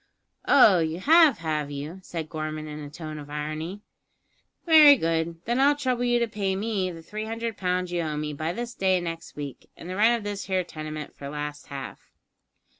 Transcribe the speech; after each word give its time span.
"Oh, 0.47 0.79
you 0.79 0.99
have, 0.99 1.37
have 1.37 1.69
you?" 1.69 1.99
said 2.01 2.27
Gorman 2.27 2.67
in 2.67 2.79
a 2.79 2.89
tone 2.89 3.19
of 3.19 3.29
irony. 3.29 3.81
"Very 4.65 4.95
good; 4.95 5.39
then 5.45 5.59
I'll 5.59 5.75
trouble 5.75 6.05
you 6.05 6.17
to 6.17 6.27
pay 6.27 6.55
me 6.55 6.89
the 6.89 7.03
three 7.03 7.25
hundred 7.25 7.55
pounds 7.55 7.91
you 7.91 8.01
owe 8.01 8.17
me 8.17 8.33
by 8.33 8.51
this 8.51 8.73
day 8.73 8.99
next 8.99 9.35
week, 9.35 9.69
and 9.77 9.87
the 9.87 9.95
rent 9.95 10.17
of 10.17 10.23
this 10.23 10.45
here 10.45 10.63
tenement 10.63 11.15
for 11.15 11.29
last 11.29 11.67
half." 11.67 11.99